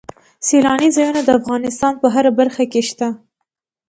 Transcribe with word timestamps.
سیلاني 0.47 0.89
ځایونه 0.95 1.21
د 1.23 1.29
افغانستان 1.39 1.93
په 2.01 2.07
هره 2.13 2.31
برخه 2.39 2.63
کې 2.71 2.81
شته. 2.89 3.07